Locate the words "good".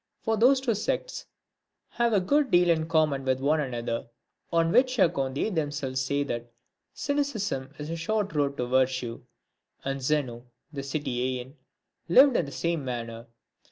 2.19-2.49